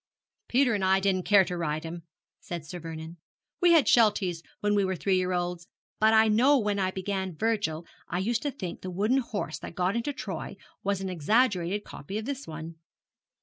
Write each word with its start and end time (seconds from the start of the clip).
'Peter 0.47 0.73
and 0.73 0.83
I 0.83 0.99
didn't 0.99 1.27
care 1.27 1.45
to 1.45 1.55
ride 1.55 1.83
him,' 1.83 2.01
said 2.39 2.65
Sir 2.65 2.79
Vernon. 2.79 3.17
'We 3.61 3.73
had 3.73 3.85
Shelties 3.87 4.41
when 4.59 4.73
we 4.73 4.83
were 4.83 4.95
three 4.95 5.15
year 5.15 5.31
olds; 5.31 5.67
but 5.99 6.11
I 6.11 6.27
know 6.27 6.57
when 6.57 6.79
I 6.79 6.89
began 6.89 7.35
Virgil 7.37 7.85
I 8.09 8.17
used 8.17 8.41
to 8.41 8.49
think 8.51 8.81
the 8.81 8.89
wooden 8.89 9.19
horse 9.19 9.59
that 9.59 9.75
got 9.75 9.95
into 9.95 10.11
Troy 10.11 10.55
was 10.83 11.01
an 11.01 11.09
exaggerated 11.09 11.83
copy 11.83 12.17
of 12.17 12.25
this 12.25 12.47
one. 12.47 12.77